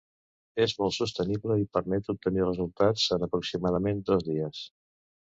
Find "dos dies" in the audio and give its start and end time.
4.09-4.63